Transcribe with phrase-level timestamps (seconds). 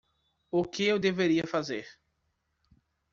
[0.51, 1.87] O que eu deveria fazer?